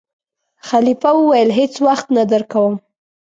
خلیفه 0.69 1.11
وویل: 1.15 1.49
هېڅ 1.59 1.73
وخت 1.87 2.07
نه 2.17 2.23
درکووم. 2.31 2.75